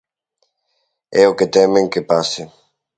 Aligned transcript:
É 1.21 1.23
o 1.31 1.37
que 1.37 1.51
temen 1.55 1.85
que 1.93 2.05
pase. 2.11 2.43